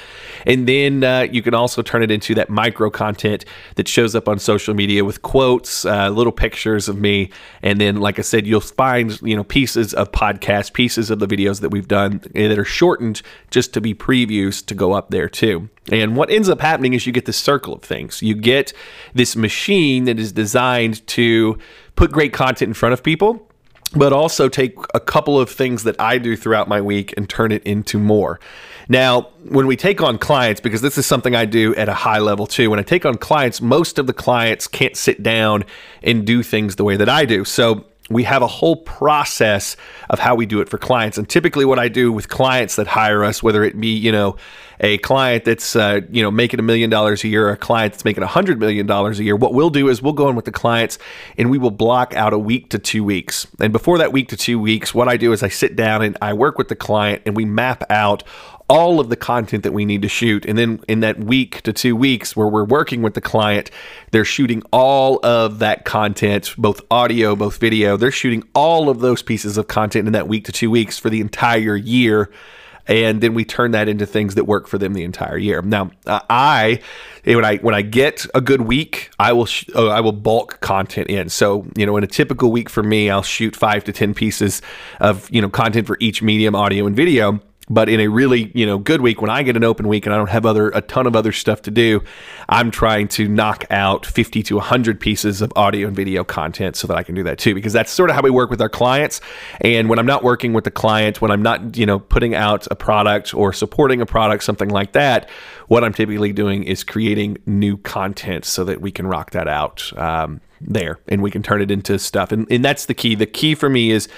And 0.46 0.66
then 0.66 1.04
uh, 1.04 1.26
you 1.30 1.42
can 1.42 1.54
also 1.54 1.82
turn 1.82 2.02
it 2.02 2.10
into 2.10 2.34
that 2.34 2.50
micro 2.50 2.90
content 2.90 3.44
that 3.76 3.88
shows 3.88 4.14
up 4.14 4.28
on 4.28 4.38
social 4.38 4.74
media 4.74 5.04
with 5.04 5.22
quotes 5.22 5.84
uh, 5.84 6.08
little 6.10 6.32
pictures 6.32 6.88
of 6.88 6.98
me. 6.98 7.30
And 7.62 7.80
then 7.80 7.96
like 7.96 8.18
i 8.18 8.22
said 8.22 8.46
you'll 8.46 8.60
find 8.60 9.20
you 9.22 9.36
know 9.36 9.44
pieces 9.44 9.94
of 9.94 10.10
podcast 10.12 10.72
pieces 10.72 11.10
of 11.10 11.18
the 11.18 11.26
videos 11.26 11.60
that 11.60 11.70
we've 11.70 11.88
done 11.88 12.20
that 12.34 12.58
are 12.58 12.64
shortened 12.64 13.22
just 13.50 13.72
to 13.74 13.80
be 13.80 13.94
previews 13.94 14.64
to 14.66 14.74
go 14.74 14.92
up 14.92 15.10
there 15.10 15.28
too. 15.28 15.68
And 15.90 16.16
what 16.16 16.30
ends 16.30 16.48
up 16.48 16.60
happening 16.60 16.94
is 16.94 17.06
you 17.06 17.12
get 17.12 17.26
this 17.26 17.36
circle 17.36 17.74
of 17.74 17.82
things. 17.82 18.22
You 18.22 18.34
get 18.34 18.72
this 19.14 19.34
machine 19.34 20.04
that 20.04 20.18
is 20.18 20.30
designed 20.30 20.79
to 20.88 21.58
put 21.96 22.12
great 22.12 22.32
content 22.32 22.68
in 22.68 22.74
front 22.74 22.92
of 22.92 23.02
people, 23.02 23.46
but 23.94 24.12
also 24.12 24.48
take 24.48 24.76
a 24.94 25.00
couple 25.00 25.38
of 25.38 25.50
things 25.50 25.82
that 25.82 25.96
I 26.00 26.18
do 26.18 26.36
throughout 26.36 26.68
my 26.68 26.80
week 26.80 27.12
and 27.16 27.28
turn 27.28 27.52
it 27.52 27.62
into 27.64 27.98
more. 27.98 28.38
Now, 28.88 29.28
when 29.44 29.66
we 29.66 29.76
take 29.76 30.00
on 30.00 30.18
clients, 30.18 30.60
because 30.60 30.80
this 30.80 30.96
is 30.98 31.06
something 31.06 31.34
I 31.34 31.44
do 31.44 31.74
at 31.74 31.88
a 31.88 31.94
high 31.94 32.18
level 32.18 32.46
too, 32.46 32.70
when 32.70 32.78
I 32.78 32.82
take 32.82 33.04
on 33.04 33.16
clients, 33.16 33.60
most 33.60 33.98
of 33.98 34.06
the 34.06 34.12
clients 34.12 34.66
can't 34.66 34.96
sit 34.96 35.22
down 35.22 35.64
and 36.02 36.24
do 36.24 36.42
things 36.42 36.76
the 36.76 36.84
way 36.84 36.96
that 36.96 37.08
I 37.08 37.24
do. 37.24 37.44
So 37.44 37.84
we 38.10 38.24
have 38.24 38.42
a 38.42 38.46
whole 38.46 38.76
process 38.76 39.76
of 40.10 40.18
how 40.18 40.34
we 40.34 40.44
do 40.44 40.60
it 40.60 40.68
for 40.68 40.78
clients. 40.78 41.16
And 41.16 41.28
typically, 41.28 41.64
what 41.64 41.78
I 41.78 41.88
do 41.88 42.12
with 42.12 42.28
clients 42.28 42.76
that 42.76 42.88
hire 42.88 43.24
us, 43.24 43.42
whether 43.42 43.62
it 43.62 43.80
be, 43.80 43.96
you 43.96 44.10
know, 44.10 44.36
a 44.80 44.98
client 44.98 45.44
that's 45.44 45.76
uh, 45.76 46.00
you 46.10 46.22
know 46.22 46.30
making 46.30 46.58
a 46.58 46.62
million 46.62 46.90
dollars 46.90 47.22
a 47.22 47.28
year, 47.28 47.48
or 47.48 47.52
a 47.52 47.56
client 47.56 47.92
that's 47.92 48.04
making 48.04 48.22
a 48.22 48.26
hundred 48.26 48.58
million 48.58 48.86
dollars 48.86 49.20
a 49.20 49.24
year, 49.24 49.36
what 49.36 49.54
we'll 49.54 49.70
do 49.70 49.88
is 49.88 50.02
we'll 50.02 50.12
go 50.12 50.28
in 50.28 50.36
with 50.36 50.46
the 50.46 50.52
clients 50.52 50.98
and 51.38 51.50
we 51.50 51.58
will 51.58 51.70
block 51.70 52.14
out 52.14 52.32
a 52.32 52.38
week 52.38 52.70
to 52.70 52.78
two 52.78 53.04
weeks. 53.04 53.46
And 53.60 53.72
before 53.72 53.98
that 53.98 54.12
week 54.12 54.28
to 54.30 54.36
two 54.36 54.58
weeks, 54.58 54.92
what 54.94 55.08
I 55.08 55.16
do 55.16 55.32
is 55.32 55.42
I 55.42 55.48
sit 55.48 55.76
down 55.76 56.02
and 56.02 56.18
I 56.20 56.32
work 56.32 56.58
with 56.58 56.68
the 56.68 56.76
client 56.76 57.22
and 57.26 57.36
we 57.36 57.44
map 57.44 57.84
out 57.90 58.24
all 58.70 59.00
of 59.00 59.08
the 59.08 59.16
content 59.16 59.64
that 59.64 59.72
we 59.72 59.84
need 59.84 60.00
to 60.02 60.08
shoot. 60.08 60.46
And 60.46 60.56
then 60.56 60.82
in 60.86 61.00
that 61.00 61.18
week 61.18 61.60
to 61.62 61.72
two 61.72 61.96
weeks 61.96 62.36
where 62.36 62.46
we're 62.46 62.64
working 62.64 63.02
with 63.02 63.14
the 63.14 63.20
client, 63.20 63.68
they're 64.12 64.24
shooting 64.24 64.62
all 64.72 65.18
of 65.24 65.58
that 65.58 65.84
content, 65.84 66.54
both 66.56 66.80
audio, 66.88 67.34
both 67.34 67.58
video. 67.58 67.96
They're 67.96 68.12
shooting 68.12 68.44
all 68.54 68.88
of 68.88 69.00
those 69.00 69.22
pieces 69.22 69.58
of 69.58 69.66
content 69.66 70.06
in 70.06 70.12
that 70.12 70.28
week 70.28 70.44
to 70.44 70.52
two 70.52 70.70
weeks 70.70 70.98
for 70.98 71.10
the 71.10 71.20
entire 71.20 71.74
year 71.74 72.30
and 72.86 73.20
then 73.20 73.34
we 73.34 73.44
turn 73.44 73.70
that 73.70 73.88
into 73.88 74.04
things 74.04 74.34
that 74.34 74.44
work 74.44 74.66
for 74.66 74.76
them 74.76 74.94
the 74.94 75.04
entire 75.04 75.38
year. 75.38 75.62
Now, 75.62 75.90
I 76.06 76.80
when 77.24 77.44
I 77.44 77.58
when 77.58 77.74
I 77.74 77.82
get 77.82 78.26
a 78.34 78.40
good 78.40 78.62
week, 78.62 79.10
I 79.18 79.32
will 79.32 79.46
sh- 79.46 79.68
uh, 79.76 79.88
I 79.88 80.00
will 80.00 80.12
bulk 80.12 80.60
content 80.60 81.08
in. 81.08 81.28
So 81.28 81.66
you 81.76 81.86
know, 81.86 81.96
in 81.96 82.04
a 82.04 82.08
typical 82.08 82.50
week 82.50 82.68
for 82.68 82.82
me, 82.82 83.08
I'll 83.08 83.22
shoot 83.22 83.54
five 83.54 83.84
to 83.84 83.92
ten 83.92 84.12
pieces 84.12 84.60
of 84.98 85.30
you 85.30 85.40
know 85.40 85.48
content 85.48 85.86
for 85.86 85.98
each 86.00 86.20
medium, 86.20 86.56
audio 86.56 86.86
and 86.86 86.96
video. 86.96 87.40
But 87.70 87.88
in 87.88 88.00
a 88.00 88.08
really, 88.08 88.50
you 88.52 88.66
know, 88.66 88.78
good 88.78 89.00
week, 89.00 89.22
when 89.22 89.30
I 89.30 89.44
get 89.44 89.56
an 89.56 89.62
open 89.62 89.86
week 89.86 90.04
and 90.04 90.12
I 90.12 90.18
don't 90.18 90.28
have 90.28 90.44
other 90.44 90.70
a 90.70 90.82
ton 90.82 91.06
of 91.06 91.14
other 91.14 91.30
stuff 91.30 91.62
to 91.62 91.70
do, 91.70 92.02
I'm 92.48 92.72
trying 92.72 93.06
to 93.08 93.28
knock 93.28 93.64
out 93.70 94.04
50 94.04 94.42
to 94.42 94.56
100 94.56 94.98
pieces 94.98 95.40
of 95.40 95.52
audio 95.54 95.86
and 95.86 95.96
video 95.96 96.24
content 96.24 96.74
so 96.74 96.88
that 96.88 96.96
I 96.96 97.04
can 97.04 97.14
do 97.14 97.22
that 97.22 97.38
too. 97.38 97.54
Because 97.54 97.72
that's 97.72 97.92
sort 97.92 98.10
of 98.10 98.16
how 98.16 98.22
we 98.22 98.30
work 98.30 98.50
with 98.50 98.60
our 98.60 98.68
clients. 98.68 99.20
And 99.60 99.88
when 99.88 100.00
I'm 100.00 100.06
not 100.06 100.24
working 100.24 100.52
with 100.52 100.64
the 100.64 100.70
client, 100.72 101.22
when 101.22 101.30
I'm 101.30 101.42
not, 101.42 101.76
you 101.76 101.86
know, 101.86 102.00
putting 102.00 102.34
out 102.34 102.66
a 102.70 102.74
product 102.74 103.32
or 103.32 103.52
supporting 103.52 104.00
a 104.00 104.06
product, 104.06 104.42
something 104.42 104.68
like 104.68 104.92
that, 104.92 105.30
what 105.68 105.84
I'm 105.84 105.94
typically 105.94 106.32
doing 106.32 106.64
is 106.64 106.82
creating 106.82 107.38
new 107.46 107.76
content 107.76 108.44
so 108.44 108.64
that 108.64 108.80
we 108.80 108.90
can 108.90 109.06
rock 109.06 109.30
that 109.30 109.46
out. 109.46 109.96
Um, 109.96 110.40
there 110.60 110.98
and 111.08 111.22
we 111.22 111.30
can 111.30 111.42
turn 111.42 111.62
it 111.62 111.70
into 111.70 111.98
stuff. 111.98 112.32
And, 112.32 112.46
and 112.50 112.64
that's 112.64 112.86
the 112.86 112.94
key. 112.94 113.14
The 113.14 113.26
key 113.26 113.54
for 113.54 113.68
me 113.68 113.90
is 113.90 114.08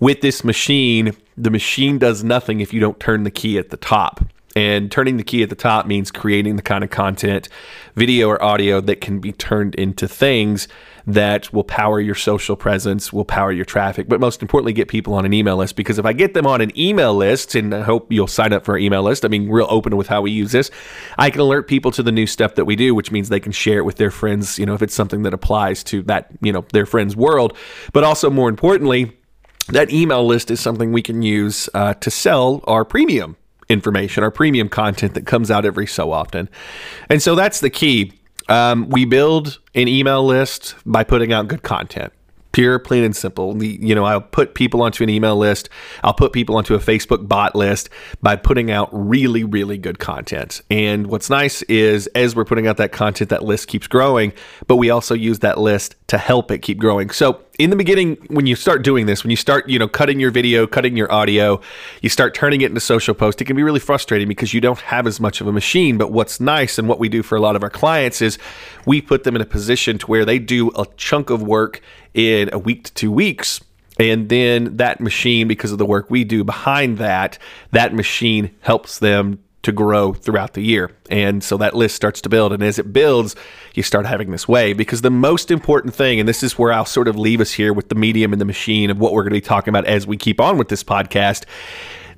with 0.00 0.20
this 0.20 0.44
machine, 0.44 1.16
the 1.36 1.50
machine 1.50 1.98
does 1.98 2.24
nothing 2.24 2.60
if 2.60 2.72
you 2.72 2.80
don't 2.80 3.00
turn 3.00 3.24
the 3.24 3.30
key 3.30 3.58
at 3.58 3.70
the 3.70 3.76
top. 3.76 4.24
And 4.56 4.90
turning 4.90 5.18
the 5.18 5.24
key 5.24 5.44
at 5.44 5.50
the 5.50 5.54
top 5.54 5.86
means 5.86 6.10
creating 6.10 6.56
the 6.56 6.62
kind 6.62 6.82
of 6.82 6.90
content, 6.90 7.48
video 7.94 8.28
or 8.28 8.42
audio, 8.42 8.80
that 8.80 9.00
can 9.00 9.20
be 9.20 9.30
turned 9.30 9.76
into 9.76 10.08
things 10.08 10.66
that 11.06 11.52
will 11.52 11.62
power 11.64 12.00
your 12.00 12.16
social 12.16 12.56
presence, 12.56 13.12
will 13.12 13.24
power 13.24 13.52
your 13.52 13.64
traffic, 13.64 14.08
but 14.08 14.18
most 14.20 14.42
importantly, 14.42 14.72
get 14.72 14.88
people 14.88 15.14
on 15.14 15.24
an 15.24 15.32
email 15.32 15.56
list. 15.56 15.76
Because 15.76 15.98
if 15.98 16.04
I 16.04 16.12
get 16.12 16.34
them 16.34 16.46
on 16.46 16.60
an 16.60 16.76
email 16.78 17.14
list, 17.14 17.54
and 17.54 17.74
I 17.74 17.82
hope 17.82 18.12
you'll 18.12 18.26
sign 18.26 18.52
up 18.52 18.64
for 18.64 18.72
our 18.72 18.78
email 18.78 19.02
list, 19.02 19.24
I 19.24 19.28
mean, 19.28 19.48
real 19.48 19.68
open 19.70 19.96
with 19.96 20.08
how 20.08 20.22
we 20.22 20.32
use 20.32 20.50
this, 20.50 20.70
I 21.18 21.30
can 21.30 21.40
alert 21.40 21.68
people 21.68 21.90
to 21.92 22.02
the 22.02 22.12
new 22.12 22.26
stuff 22.26 22.56
that 22.56 22.64
we 22.64 22.74
do, 22.74 22.94
which 22.94 23.12
means 23.12 23.28
they 23.28 23.40
can 23.40 23.52
share 23.52 23.78
it 23.78 23.84
with 23.84 23.96
their 23.96 24.10
friends, 24.10 24.58
you 24.58 24.66
know, 24.66 24.74
if 24.74 24.82
it's 24.82 24.94
something 24.94 25.22
that 25.22 25.32
applies 25.32 25.84
to 25.84 26.02
that, 26.04 26.30
you 26.40 26.52
know, 26.52 26.64
their 26.72 26.86
friends' 26.86 27.14
world. 27.14 27.56
But 27.92 28.02
also, 28.02 28.28
more 28.28 28.48
importantly, 28.48 29.17
that 29.68 29.92
email 29.92 30.26
list 30.26 30.50
is 30.50 30.60
something 30.60 30.92
we 30.92 31.02
can 31.02 31.22
use 31.22 31.68
uh, 31.74 31.94
to 31.94 32.10
sell 32.10 32.62
our 32.66 32.84
premium 32.84 33.36
information, 33.68 34.22
our 34.22 34.30
premium 34.30 34.68
content 34.68 35.14
that 35.14 35.26
comes 35.26 35.50
out 35.50 35.64
every 35.64 35.86
so 35.86 36.12
often. 36.12 36.48
And 37.10 37.22
so 37.22 37.34
that's 37.34 37.60
the 37.60 37.70
key. 37.70 38.12
Um, 38.48 38.88
we 38.88 39.04
build 39.04 39.58
an 39.74 39.88
email 39.88 40.24
list 40.24 40.74
by 40.86 41.04
putting 41.04 41.32
out 41.32 41.48
good 41.48 41.62
content 41.62 42.12
pure, 42.58 42.80
plain 42.80 43.04
and 43.04 43.14
simple. 43.14 43.62
You 43.62 43.94
know, 43.94 44.04
I'll 44.04 44.20
put 44.20 44.56
people 44.56 44.82
onto 44.82 45.04
an 45.04 45.08
email 45.08 45.36
list. 45.36 45.68
I'll 46.02 46.12
put 46.12 46.32
people 46.32 46.56
onto 46.56 46.74
a 46.74 46.80
Facebook 46.80 47.28
bot 47.28 47.54
list 47.54 47.88
by 48.20 48.34
putting 48.34 48.68
out 48.68 48.88
really, 48.90 49.44
really 49.44 49.78
good 49.78 50.00
content. 50.00 50.60
And 50.68 51.06
what's 51.06 51.30
nice 51.30 51.62
is 51.62 52.08
as 52.16 52.34
we're 52.34 52.44
putting 52.44 52.66
out 52.66 52.76
that 52.78 52.90
content, 52.90 53.30
that 53.30 53.44
list 53.44 53.68
keeps 53.68 53.86
growing, 53.86 54.32
but 54.66 54.74
we 54.74 54.90
also 54.90 55.14
use 55.14 55.38
that 55.38 55.58
list 55.58 55.94
to 56.08 56.18
help 56.18 56.50
it 56.50 56.58
keep 56.58 56.78
growing. 56.78 57.10
So 57.10 57.40
in 57.60 57.70
the 57.70 57.76
beginning, 57.76 58.16
when 58.28 58.46
you 58.46 58.56
start 58.56 58.82
doing 58.82 59.06
this, 59.06 59.22
when 59.22 59.30
you 59.30 59.36
start, 59.36 59.68
you 59.68 59.78
know, 59.78 59.88
cutting 59.88 60.18
your 60.18 60.30
video, 60.30 60.66
cutting 60.66 60.96
your 60.96 61.12
audio, 61.12 61.60
you 62.02 62.08
start 62.08 62.34
turning 62.34 62.60
it 62.60 62.66
into 62.66 62.80
social 62.80 63.14
post, 63.14 63.40
it 63.40 63.44
can 63.44 63.56
be 63.56 63.62
really 63.62 63.80
frustrating 63.80 64.26
because 64.28 64.54
you 64.54 64.60
don't 64.60 64.80
have 64.80 65.06
as 65.06 65.20
much 65.20 65.40
of 65.40 65.46
a 65.46 65.52
machine. 65.52 65.98
But 65.98 66.12
what's 66.12 66.40
nice 66.40 66.78
and 66.78 66.88
what 66.88 66.98
we 66.98 67.08
do 67.08 67.22
for 67.22 67.36
a 67.36 67.40
lot 67.40 67.56
of 67.56 67.62
our 67.62 67.70
clients 67.70 68.22
is 68.22 68.38
we 68.86 69.00
put 69.00 69.24
them 69.24 69.36
in 69.36 69.42
a 69.42 69.46
position 69.46 69.98
to 69.98 70.06
where 70.06 70.24
they 70.24 70.38
do 70.38 70.70
a 70.76 70.86
chunk 70.96 71.30
of 71.30 71.42
work 71.42 71.82
in 72.18 72.50
a 72.52 72.58
week 72.58 72.82
to 72.82 72.92
two 72.94 73.12
weeks. 73.12 73.60
And 74.00 74.28
then 74.28 74.76
that 74.76 75.00
machine, 75.00 75.46
because 75.46 75.70
of 75.70 75.78
the 75.78 75.86
work 75.86 76.10
we 76.10 76.24
do 76.24 76.42
behind 76.42 76.98
that, 76.98 77.38
that 77.70 77.94
machine 77.94 78.50
helps 78.60 78.98
them 78.98 79.42
to 79.62 79.72
grow 79.72 80.12
throughout 80.14 80.54
the 80.54 80.60
year. 80.60 80.90
And 81.10 81.42
so 81.42 81.56
that 81.58 81.74
list 81.74 81.94
starts 81.94 82.20
to 82.22 82.28
build. 82.28 82.52
And 82.52 82.62
as 82.62 82.78
it 82.78 82.92
builds, 82.92 83.36
you 83.74 83.82
start 83.82 84.06
having 84.06 84.30
this 84.30 84.48
way 84.48 84.72
because 84.72 85.02
the 85.02 85.10
most 85.10 85.50
important 85.50 85.94
thing, 85.94 86.18
and 86.18 86.28
this 86.28 86.42
is 86.42 86.58
where 86.58 86.72
I'll 86.72 86.84
sort 86.84 87.06
of 87.06 87.16
leave 87.16 87.40
us 87.40 87.52
here 87.52 87.72
with 87.72 87.88
the 87.88 87.94
medium 87.94 88.32
and 88.32 88.40
the 88.40 88.46
machine 88.46 88.90
of 88.90 88.98
what 88.98 89.12
we're 89.12 89.22
going 89.22 89.30
to 89.30 89.36
be 89.36 89.40
talking 89.40 89.70
about 89.70 89.86
as 89.86 90.06
we 90.06 90.16
keep 90.16 90.40
on 90.40 90.58
with 90.58 90.68
this 90.68 90.82
podcast, 90.82 91.44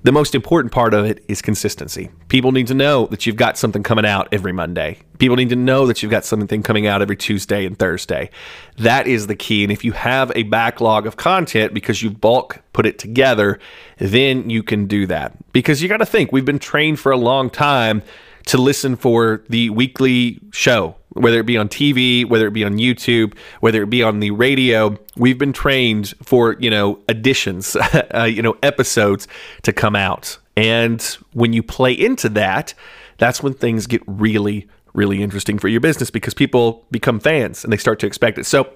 the 0.02 0.12
most 0.12 0.34
important 0.34 0.72
part 0.72 0.94
of 0.94 1.04
it 1.04 1.22
is 1.28 1.42
consistency. 1.42 2.10
People 2.28 2.52
need 2.52 2.66
to 2.68 2.74
know 2.74 3.06
that 3.06 3.26
you've 3.26 3.36
got 3.36 3.58
something 3.58 3.82
coming 3.82 4.06
out 4.06 4.28
every 4.32 4.52
Monday. 4.52 4.98
People 5.18 5.36
need 5.36 5.50
to 5.50 5.56
know 5.56 5.86
that 5.86 6.02
you've 6.02 6.10
got 6.10 6.24
something 6.24 6.62
coming 6.62 6.86
out 6.86 7.02
every 7.02 7.16
Tuesday 7.16 7.66
and 7.66 7.78
Thursday. 7.78 8.30
That 8.78 9.06
is 9.06 9.26
the 9.26 9.36
key. 9.36 9.62
And 9.62 9.70
if 9.70 9.84
you 9.84 9.92
have 9.92 10.32
a 10.34 10.44
backlog 10.44 11.06
of 11.06 11.16
content 11.16 11.74
because 11.74 12.02
you 12.02 12.10
bulk 12.10 12.62
put 12.72 12.86
it 12.86 12.98
together, 12.98 13.58
then 13.98 14.48
you 14.48 14.62
can 14.62 14.86
do 14.86 15.06
that. 15.06 15.34
Because 15.52 15.82
you 15.82 15.88
got 15.88 15.98
to 15.98 16.06
think, 16.06 16.32
we've 16.32 16.46
been 16.46 16.58
trained 16.58 16.98
for 16.98 17.12
a 17.12 17.18
long 17.18 17.50
time 17.50 18.02
to 18.46 18.56
listen 18.56 18.96
for 18.96 19.44
the 19.50 19.68
weekly 19.70 20.40
show 20.50 20.96
whether 21.12 21.40
it 21.40 21.46
be 21.46 21.56
on 21.56 21.68
TV, 21.68 22.24
whether 22.24 22.46
it 22.46 22.52
be 22.52 22.64
on 22.64 22.78
YouTube, 22.78 23.36
whether 23.60 23.82
it 23.82 23.90
be 23.90 24.02
on 24.02 24.20
the 24.20 24.30
radio, 24.30 24.96
we've 25.16 25.38
been 25.38 25.52
trained 25.52 26.14
for, 26.22 26.56
you 26.60 26.70
know, 26.70 26.98
additions, 27.08 27.76
uh, 28.14 28.24
you 28.24 28.42
know, 28.42 28.56
episodes 28.62 29.26
to 29.62 29.72
come 29.72 29.96
out. 29.96 30.38
And 30.56 31.02
when 31.32 31.52
you 31.52 31.62
play 31.62 31.92
into 31.92 32.28
that, 32.30 32.74
that's 33.18 33.42
when 33.42 33.54
things 33.54 33.86
get 33.86 34.02
really, 34.06 34.68
really 34.94 35.22
interesting 35.22 35.58
for 35.58 35.68
your 35.68 35.80
business 35.80 36.10
because 36.10 36.34
people 36.34 36.84
become 36.90 37.20
fans 37.20 37.64
and 37.64 37.72
they 37.72 37.76
start 37.76 37.98
to 38.00 38.06
expect 38.06 38.38
it. 38.38 38.46
So, 38.46 38.72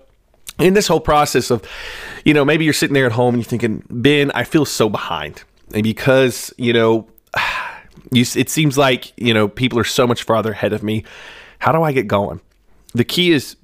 in 0.58 0.74
this 0.74 0.86
whole 0.86 1.00
process 1.00 1.50
of, 1.50 1.66
you 2.24 2.32
know, 2.32 2.44
maybe 2.44 2.64
you're 2.64 2.74
sitting 2.74 2.94
there 2.94 3.06
at 3.06 3.12
home 3.12 3.34
and 3.34 3.42
you're 3.42 3.48
thinking, 3.48 3.82
Ben, 3.90 4.30
I 4.34 4.44
feel 4.44 4.64
so 4.64 4.88
behind. 4.88 5.42
And 5.72 5.82
because, 5.82 6.54
you 6.56 6.72
know, 6.72 7.08
you, 8.12 8.24
it 8.36 8.50
seems 8.50 8.78
like, 8.78 9.12
you 9.16 9.34
know, 9.34 9.48
people 9.48 9.78
are 9.78 9.84
so 9.84 10.06
much 10.06 10.22
farther 10.22 10.52
ahead 10.52 10.72
of 10.72 10.82
me 10.82 11.04
how 11.64 11.73
do 11.73 11.83
I 11.83 11.92
get 11.92 12.06
going? 12.06 12.42
The 12.92 13.04
key 13.04 13.33
is 13.33 13.56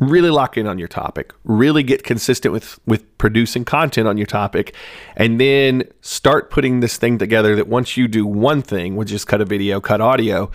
really 0.00 0.28
lock 0.28 0.58
in 0.58 0.66
on 0.66 0.76
your 0.76 0.88
topic 0.88 1.32
really 1.44 1.84
get 1.84 2.02
consistent 2.04 2.52
with 2.52 2.78
with 2.86 3.02
producing 3.18 3.64
content 3.64 4.06
on 4.06 4.16
your 4.16 4.26
topic 4.26 4.74
and 5.16 5.40
then 5.40 5.82
start 6.00 6.50
putting 6.50 6.78
this 6.80 6.96
thing 6.96 7.18
together 7.18 7.56
that 7.56 7.66
once 7.66 7.96
you 7.96 8.06
do 8.06 8.24
one 8.24 8.62
thing 8.62 8.94
which 8.94 9.10
is 9.10 9.24
cut 9.24 9.40
a 9.40 9.44
video 9.44 9.80
cut 9.80 10.00
audio 10.00 10.48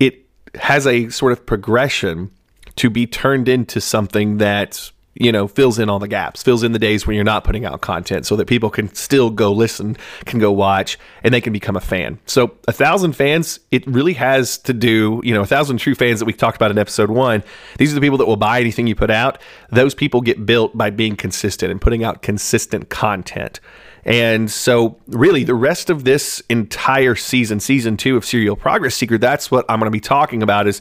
it 0.00 0.26
has 0.56 0.88
a 0.88 1.08
sort 1.08 1.30
of 1.30 1.46
progression 1.46 2.28
to 2.74 2.90
be 2.90 3.06
turned 3.06 3.48
into 3.48 3.80
something 3.80 4.38
that 4.38 4.90
you 5.14 5.32
know, 5.32 5.48
fills 5.48 5.78
in 5.78 5.90
all 5.90 5.98
the 5.98 6.08
gaps, 6.08 6.42
fills 6.42 6.62
in 6.62 6.72
the 6.72 6.78
days 6.78 7.06
when 7.06 7.16
you're 7.16 7.24
not 7.24 7.42
putting 7.42 7.64
out 7.64 7.80
content 7.80 8.26
so 8.26 8.36
that 8.36 8.46
people 8.46 8.70
can 8.70 8.92
still 8.94 9.28
go 9.28 9.52
listen, 9.52 9.96
can 10.24 10.38
go 10.38 10.52
watch, 10.52 10.98
and 11.24 11.34
they 11.34 11.40
can 11.40 11.52
become 11.52 11.76
a 11.76 11.80
fan. 11.80 12.18
So, 12.26 12.56
a 12.68 12.72
thousand 12.72 13.14
fans, 13.14 13.58
it 13.70 13.86
really 13.86 14.14
has 14.14 14.56
to 14.58 14.72
do, 14.72 15.20
you 15.24 15.34
know, 15.34 15.42
a 15.42 15.46
thousand 15.46 15.78
true 15.78 15.96
fans 15.96 16.20
that 16.20 16.26
we 16.26 16.32
talked 16.32 16.56
about 16.56 16.70
in 16.70 16.78
episode 16.78 17.10
one. 17.10 17.42
These 17.78 17.92
are 17.92 17.96
the 17.96 18.00
people 18.00 18.18
that 18.18 18.26
will 18.26 18.36
buy 18.36 18.60
anything 18.60 18.86
you 18.86 18.94
put 18.94 19.10
out. 19.10 19.40
Those 19.70 19.94
people 19.94 20.20
get 20.20 20.46
built 20.46 20.76
by 20.78 20.90
being 20.90 21.16
consistent 21.16 21.72
and 21.72 21.80
putting 21.80 22.04
out 22.04 22.22
consistent 22.22 22.88
content. 22.88 23.58
And 24.04 24.50
so, 24.50 24.98
really, 25.08 25.44
the 25.44 25.54
rest 25.54 25.90
of 25.90 26.04
this 26.04 26.42
entire 26.48 27.14
season, 27.14 27.60
season 27.60 27.96
two 27.96 28.16
of 28.16 28.24
Serial 28.24 28.56
Progress 28.56 28.94
Seeker, 28.94 29.18
that's 29.18 29.50
what 29.50 29.66
I'm 29.68 29.78
going 29.78 29.88
to 29.88 29.90
be 29.90 30.00
talking 30.00 30.42
about 30.42 30.66
is 30.66 30.80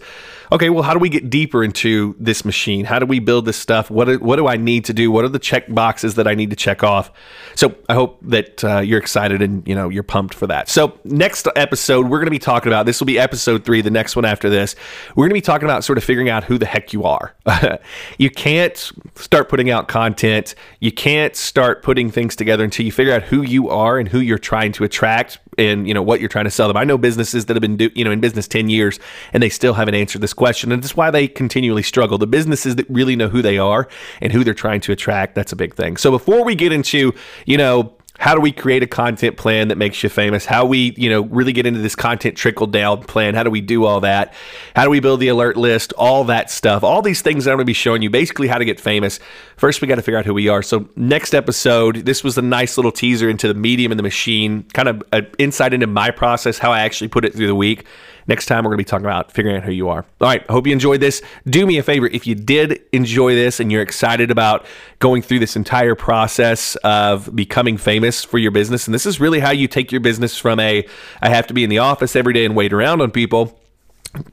okay, 0.51 0.69
well, 0.69 0.83
how 0.83 0.93
do 0.93 0.99
we 0.99 1.09
get 1.09 1.29
deeper 1.29 1.63
into 1.63 2.15
this 2.19 2.43
machine? 2.43 2.85
How 2.85 2.99
do 2.99 3.05
we 3.05 3.19
build 3.19 3.45
this 3.45 3.57
stuff? 3.57 3.89
What, 3.89 4.21
what 4.21 4.37
do 4.37 4.47
I 4.47 4.57
need 4.57 4.85
to 4.85 4.93
do? 4.93 5.11
What 5.11 5.25
are 5.25 5.29
the 5.29 5.39
check 5.39 5.65
boxes 5.73 6.15
that 6.15 6.27
I 6.27 6.35
need 6.35 6.49
to 6.49 6.55
check 6.55 6.83
off? 6.83 7.11
So 7.55 7.75
I 7.87 7.93
hope 7.93 8.19
that 8.23 8.63
uh, 8.63 8.79
you're 8.79 8.99
excited 8.99 9.41
and 9.41 9.67
you 9.67 9.75
know 9.75 9.89
you're 9.89 10.03
pumped 10.03 10.33
for 10.33 10.47
that. 10.47 10.69
So 10.69 10.97
next 11.03 11.47
episode, 11.55 12.07
we're 12.07 12.19
going 12.19 12.25
to 12.25 12.31
be 12.31 12.39
talking 12.39 12.71
about 12.71 12.85
this 12.85 12.99
will 12.99 13.07
be 13.07 13.19
episode 13.19 13.65
three, 13.65 13.81
the 13.81 13.91
next 13.91 14.15
one 14.15 14.25
after 14.25 14.49
this. 14.49 14.75
We're 15.15 15.23
going 15.23 15.31
to 15.31 15.33
be 15.35 15.41
talking 15.41 15.65
about 15.65 15.83
sort 15.83 15.97
of 15.97 16.03
figuring 16.03 16.29
out 16.29 16.43
who 16.43 16.57
the 16.57 16.65
heck 16.65 16.93
you 16.93 17.03
are. 17.03 17.35
you 18.17 18.29
can't 18.29 18.91
start 19.15 19.49
putting 19.49 19.69
out 19.69 19.87
content. 19.87 20.55
You 20.79 20.91
can't 20.91 21.35
start 21.35 21.83
putting 21.83 22.11
things 22.11 22.35
together 22.35 22.63
until 22.63 22.85
you 22.85 22.91
figure 22.91 23.13
out 23.13 23.23
who 23.23 23.41
you 23.41 23.69
are 23.69 23.99
and 23.99 24.07
who 24.07 24.19
you're 24.19 24.37
trying 24.37 24.71
to 24.73 24.83
attract 24.83 25.39
and 25.59 25.87
you 25.87 25.93
know 25.93 26.01
what 26.01 26.19
you're 26.19 26.29
trying 26.29 26.45
to 26.45 26.51
sell 26.51 26.67
them. 26.67 26.77
I 26.77 26.83
know 26.83 26.97
businesses 26.97 27.45
that 27.45 27.55
have 27.55 27.61
been 27.61 27.77
do, 27.77 27.91
you 27.93 28.03
know 28.03 28.11
in 28.11 28.19
business 28.19 28.47
10 28.47 28.69
years 28.69 28.99
and 29.33 29.43
they 29.43 29.49
still 29.49 29.73
haven't 29.73 29.95
answered 29.95 30.21
this 30.21 30.33
question 30.33 30.71
and 30.71 30.81
that's 30.81 30.95
why 30.95 31.11
they 31.11 31.27
continually 31.27 31.83
struggle. 31.83 32.17
The 32.17 32.27
businesses 32.27 32.75
that 32.77 32.89
really 32.89 33.15
know 33.15 33.29
who 33.29 33.41
they 33.41 33.57
are 33.57 33.87
and 34.21 34.31
who 34.31 34.43
they're 34.43 34.53
trying 34.53 34.81
to 34.81 34.91
attract, 34.91 35.35
that's 35.35 35.51
a 35.51 35.55
big 35.55 35.75
thing. 35.75 35.97
So 35.97 36.11
before 36.11 36.43
we 36.43 36.55
get 36.55 36.71
into, 36.71 37.13
you 37.45 37.57
know, 37.57 37.93
how 38.19 38.35
do 38.35 38.41
we 38.41 38.51
create 38.51 38.83
a 38.83 38.87
content 38.87 39.37
plan 39.37 39.69
that 39.69 39.77
makes 39.77 40.03
you 40.03 40.09
famous? 40.09 40.45
How 40.45 40.65
we 40.65 40.93
you 40.97 41.09
know 41.09 41.21
really 41.21 41.53
get 41.53 41.65
into 41.65 41.79
this 41.79 41.95
content 41.95 42.37
trickle 42.37 42.67
down 42.67 43.03
plan? 43.03 43.33
How 43.33 43.43
do 43.43 43.49
we 43.49 43.61
do 43.61 43.85
all 43.85 44.01
that? 44.01 44.33
How 44.75 44.83
do 44.83 44.89
we 44.89 44.99
build 44.99 45.21
the 45.21 45.29
alert 45.29 45.57
list? 45.57 45.93
All 45.93 46.25
that 46.25 46.51
stuff. 46.51 46.83
All 46.83 47.01
these 47.01 47.21
things 47.21 47.47
i'm 47.47 47.53
going 47.53 47.59
to 47.59 47.65
be 47.65 47.73
showing 47.73 48.01
you 48.01 48.09
basically 48.09 48.47
how 48.47 48.57
to 48.57 48.65
get 48.65 48.79
famous. 48.79 49.19
First 49.57 49.81
we 49.81 49.87
got 49.87 49.95
to 49.95 50.01
figure 50.01 50.19
out 50.19 50.25
who 50.25 50.33
we 50.33 50.49
are. 50.49 50.61
So 50.61 50.87
next 50.95 51.33
episode 51.33 52.05
this 52.05 52.23
was 52.23 52.37
a 52.37 52.41
nice 52.41 52.77
little 52.77 52.91
teaser 52.91 53.29
into 53.29 53.47
the 53.47 53.53
medium 53.53 53.91
and 53.91 53.97
the 53.97 54.03
machine 54.03 54.63
kind 54.73 54.87
of 54.87 55.03
an 55.11 55.27
insight 55.37 55.73
into 55.73 55.87
my 55.87 56.11
process 56.11 56.57
how 56.57 56.71
i 56.71 56.81
actually 56.81 57.07
put 57.07 57.25
it 57.25 57.33
through 57.33 57.47
the 57.47 57.55
week 57.55 57.85
Next 58.29 58.45
time, 58.45 58.63
we're 58.63 58.69
going 58.69 58.77
to 58.77 58.83
be 58.83 58.89
talking 58.89 59.07
about 59.07 59.31
figuring 59.31 59.57
out 59.57 59.63
who 59.63 59.71
you 59.71 59.89
are. 59.89 60.05
All 60.21 60.27
right. 60.27 60.47
Hope 60.51 60.67
you 60.67 60.71
enjoyed 60.71 60.99
this. 60.99 61.23
Do 61.47 61.65
me 61.65 61.79
a 61.79 61.83
favor 61.83 62.05
if 62.05 62.27
you 62.27 62.35
did 62.35 62.79
enjoy 62.91 63.33
this 63.33 63.59
and 63.59 63.71
you're 63.71 63.81
excited 63.81 64.29
about 64.29 64.67
going 64.99 65.23
through 65.23 65.39
this 65.39 65.55
entire 65.55 65.95
process 65.95 66.75
of 66.83 67.35
becoming 67.35 67.75
famous 67.75 68.23
for 68.23 68.37
your 68.37 68.51
business, 68.51 68.87
and 68.87 68.93
this 68.93 69.07
is 69.07 69.19
really 69.19 69.39
how 69.39 69.49
you 69.49 69.67
take 69.67 69.91
your 69.91 69.99
business 69.99 70.37
from 70.37 70.59
a 70.59 70.85
I 71.23 71.29
have 71.29 71.47
to 71.47 71.55
be 71.55 71.63
in 71.63 71.71
the 71.71 71.79
office 71.79 72.15
every 72.15 72.33
day 72.33 72.45
and 72.45 72.55
wait 72.55 72.71
around 72.71 73.01
on 73.01 73.09
people 73.09 73.58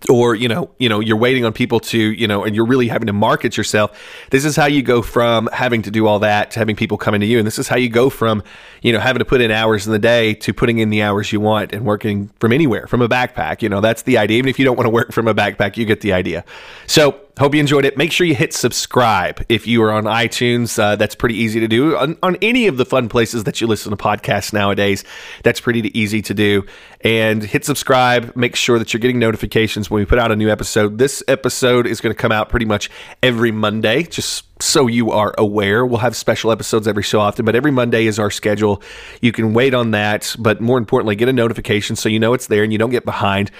or 0.08 0.34
you 0.34 0.48
know 0.48 0.70
you 0.78 0.88
know 0.88 1.00
you're 1.00 1.18
waiting 1.18 1.44
on 1.44 1.52
people 1.52 1.80
to 1.80 1.98
you 1.98 2.26
know 2.26 2.44
and 2.44 2.56
you're 2.56 2.64
really 2.64 2.88
having 2.88 3.06
to 3.06 3.12
market 3.12 3.58
yourself 3.58 4.26
this 4.30 4.44
is 4.44 4.56
how 4.56 4.64
you 4.64 4.82
go 4.82 5.02
from 5.02 5.50
having 5.52 5.82
to 5.82 5.90
do 5.90 6.06
all 6.06 6.18
that 6.20 6.50
to 6.52 6.58
having 6.58 6.76
people 6.76 6.96
coming 6.96 7.20
to 7.20 7.26
you. 7.26 7.38
And 7.38 7.46
this 7.46 7.58
is 7.58 7.68
how 7.68 7.76
you 7.76 7.88
go 7.88 8.10
from 8.10 8.42
you 8.82 8.92
know 8.92 9.00
having 9.00 9.18
to 9.18 9.24
put 9.24 9.40
in 9.40 9.50
hours 9.50 9.86
in 9.86 9.92
the 9.92 9.98
day 9.98 10.34
to 10.34 10.52
putting 10.52 10.78
in 10.78 10.90
the 10.90 11.02
hours 11.02 11.32
you 11.32 11.40
want 11.40 11.72
and 11.72 11.84
working 11.84 12.30
from 12.40 12.52
anywhere 12.52 12.86
from 12.86 13.02
a 13.02 13.08
backpack. 13.08 13.62
You 13.62 13.68
know 13.68 13.80
that's 13.80 14.02
the 14.02 14.18
idea. 14.18 14.38
Even 14.38 14.48
if 14.48 14.58
you 14.58 14.64
don't 14.64 14.76
want 14.76 14.86
to 14.86 14.90
work 14.90 15.12
from 15.12 15.28
a 15.28 15.34
backpack 15.34 15.76
you 15.76 15.84
get 15.84 16.00
the 16.00 16.12
idea. 16.12 16.44
So 16.86 17.20
hope 17.38 17.54
you 17.54 17.60
enjoyed 17.60 17.84
it. 17.84 17.98
Make 17.98 18.12
sure 18.12 18.26
you 18.26 18.34
hit 18.34 18.54
subscribe 18.54 19.44
if 19.50 19.66
you 19.66 19.82
are 19.82 19.92
on 19.92 20.04
iTunes. 20.04 20.78
Uh, 20.78 20.96
that's 20.96 21.14
pretty 21.14 21.34
easy 21.34 21.60
to 21.60 21.68
do. 21.68 21.94
On, 21.96 22.16
on, 22.22 22.36
any 22.40 22.66
of 22.66 22.78
the 22.78 22.86
fun 22.86 23.10
places 23.10 23.44
that 23.44 23.60
you 23.60 23.66
listen 23.66 23.90
to 23.90 23.96
podcasts 23.96 24.54
nowadays, 24.54 25.04
that's 25.42 25.60
pretty 25.60 25.98
easy 25.98 26.22
to 26.22 26.32
do. 26.32 26.64
And 27.02 27.42
hit 27.42 27.66
subscribe. 27.66 28.34
Make 28.36 28.56
sure 28.56 28.78
that 28.78 28.94
you're 28.94 29.00
getting 29.00 29.18
notifications 29.18 29.90
when 29.90 30.00
we 30.00 30.06
put 30.06 30.18
out 30.18 30.32
a 30.32 30.36
new 30.36 30.48
episode. 30.48 30.96
This 30.96 31.22
episode 31.28 31.86
is 31.86 32.00
going 32.00 32.14
to 32.14 32.20
come 32.20 32.32
out 32.32 32.48
pretty 32.48 32.66
much 32.66 32.90
every 33.22 33.50
Monday, 33.50 34.04
just 34.04 34.44
so 34.62 34.86
you 34.86 35.10
are 35.10 35.34
aware. 35.36 35.84
We'll 35.84 35.98
have 35.98 36.16
special 36.16 36.50
episodes 36.50 36.88
every 36.88 37.04
so 37.04 37.20
often, 37.20 37.44
but 37.44 37.54
every 37.54 37.70
Monday 37.70 38.06
is 38.06 38.18
our 38.18 38.30
schedule. 38.30 38.82
You 39.20 39.32
can 39.32 39.52
wait 39.52 39.74
on 39.74 39.90
that, 39.90 40.34
but 40.38 40.62
more 40.62 40.78
importantly, 40.78 41.16
get 41.16 41.28
a 41.28 41.34
notification 41.34 41.96
so 41.96 42.08
you 42.08 42.18
know 42.18 42.32
it's 42.32 42.46
there 42.46 42.62
and 42.62 42.72
you 42.72 42.78
don't 42.78 42.90
get 42.90 43.04
behind. 43.04 43.50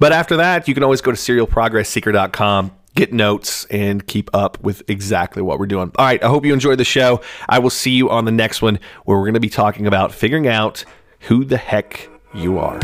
But 0.00 0.12
after 0.12 0.36
that, 0.38 0.66
you 0.66 0.74
can 0.74 0.82
always 0.82 1.00
go 1.00 1.12
to 1.12 1.16
serialprogressseeker.com 1.16 2.72
get 2.94 3.12
notes 3.12 3.64
and 3.66 4.06
keep 4.06 4.30
up 4.34 4.60
with 4.62 4.82
exactly 4.88 5.42
what 5.42 5.58
we're 5.58 5.66
doing. 5.66 5.92
All 5.96 6.06
right, 6.06 6.22
I 6.22 6.28
hope 6.28 6.44
you 6.44 6.52
enjoyed 6.52 6.78
the 6.78 6.84
show. 6.84 7.20
I 7.48 7.58
will 7.58 7.70
see 7.70 7.92
you 7.92 8.10
on 8.10 8.24
the 8.24 8.32
next 8.32 8.62
one 8.62 8.78
where 9.04 9.18
we're 9.18 9.24
going 9.24 9.34
to 9.34 9.40
be 9.40 9.50
talking 9.50 9.86
about 9.86 10.12
figuring 10.12 10.46
out 10.46 10.84
who 11.20 11.44
the 11.44 11.56
heck 11.56 12.08
you 12.34 12.58
are. 12.58 12.80